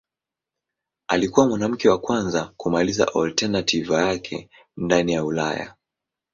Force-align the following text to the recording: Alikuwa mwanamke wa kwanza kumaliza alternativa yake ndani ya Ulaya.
Alikuwa 1.07 1.47
mwanamke 1.47 1.89
wa 1.89 1.97
kwanza 1.99 2.53
kumaliza 2.57 3.07
alternativa 3.15 4.05
yake 4.07 4.49
ndani 4.77 5.11
ya 5.13 5.25
Ulaya. 5.25 5.75